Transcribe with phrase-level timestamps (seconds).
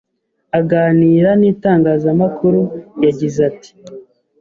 [0.59, 2.61] aganira n’itangazamakuru
[3.03, 3.71] yagize ati